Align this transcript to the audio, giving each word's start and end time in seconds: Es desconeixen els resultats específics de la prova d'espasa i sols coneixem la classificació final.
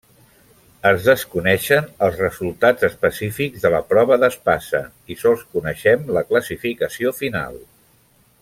Es 0.91 1.03
desconeixen 1.09 1.91
els 2.07 2.17
resultats 2.21 2.87
específics 2.89 3.67
de 3.67 3.73
la 3.75 3.83
prova 3.93 4.19
d'espasa 4.25 4.83
i 5.17 5.21
sols 5.25 5.47
coneixem 5.55 6.13
la 6.19 6.25
classificació 6.33 7.15
final. 7.23 7.63